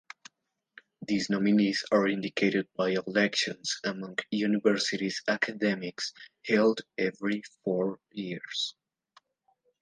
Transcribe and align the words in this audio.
These 1.07 1.29
nominees 1.29 1.85
are 1.91 2.07
indicated 2.07 2.67
by 2.75 2.89
elections 3.05 3.77
among 3.83 4.17
university's 4.31 5.21
academics 5.27 6.11
held 6.47 6.81
every 6.97 7.43
four 7.63 7.99
years. 8.11 8.73